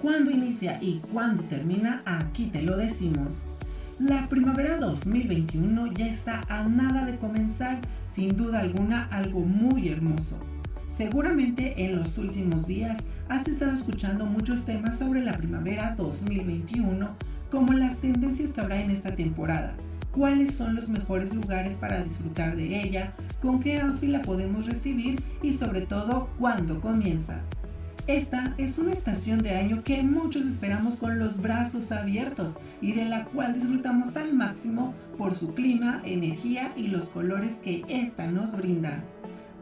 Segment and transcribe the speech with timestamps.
[0.00, 3.46] cuándo inicia y cuándo termina, aquí te lo decimos.
[3.98, 10.38] La primavera 2021 ya está a nada de comenzar, sin duda alguna algo muy hermoso.
[10.86, 17.16] Seguramente en los últimos días has estado escuchando muchos temas sobre la primavera 2021,
[17.50, 19.74] como las tendencias que habrá en esta temporada,
[20.12, 25.20] cuáles son los mejores lugares para disfrutar de ella, con qué outfit la podemos recibir
[25.42, 27.40] y sobre todo cuándo comienza.
[28.06, 33.04] Esta es una estación de año que muchos esperamos con los brazos abiertos y de
[33.04, 38.56] la cual disfrutamos al máximo por su clima, energía y los colores que esta nos
[38.56, 39.02] brinda.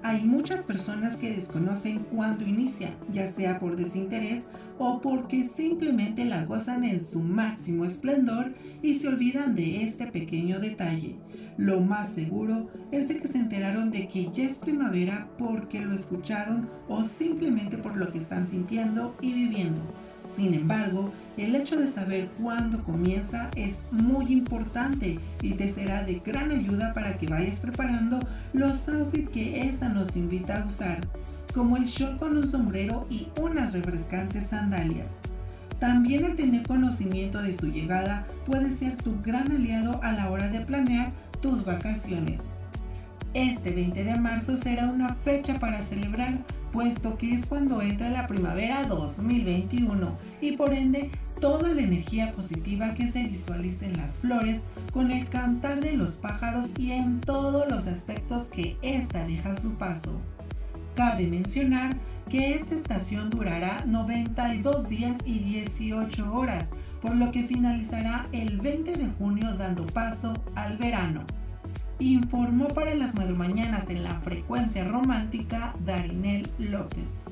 [0.03, 6.45] Hay muchas personas que desconocen cuándo inicia, ya sea por desinterés o porque simplemente la
[6.45, 11.17] gozan en su máximo esplendor y se olvidan de este pequeño detalle.
[11.57, 15.95] Lo más seguro es de que se enteraron de que ya es primavera porque lo
[15.95, 19.81] escucharon o simplemente por lo que están sintiendo y viviendo.
[20.37, 26.21] Sin embargo, el hecho de saber cuándo comienza es muy importante y te será de
[26.25, 28.19] gran ayuda para que vayas preparando
[28.53, 31.01] los outfits que esta nos invita a usar,
[31.55, 35.21] como el short con un sombrero y unas refrescantes sandalias.
[35.79, 40.49] También el tener conocimiento de su llegada puede ser tu gran aliado a la hora
[40.49, 42.43] de planear tus vacaciones.
[43.35, 46.39] Este 20 de marzo será una fecha para celebrar,
[46.73, 52.95] puesto que es cuando entra la primavera 2021 y por ende toda la energía positiva
[52.95, 57.69] que se visualiza en las flores, con el cantar de los pájaros y en todos
[57.69, 60.21] los aspectos que ésta deja su paso.
[60.95, 61.97] Cabe mencionar
[62.31, 66.71] que esta estación durará 92 días y 18 horas,
[67.03, 71.25] por lo que finalizará el 20 de junio dando paso al verano.
[71.99, 77.25] Informó para las mañanas en la frecuencia romántica Darinel López.